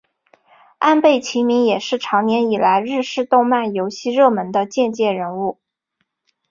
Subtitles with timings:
[0.79, 5.59] 安倍晴明也是长年以来日式动漫游戏热门的借鉴人物。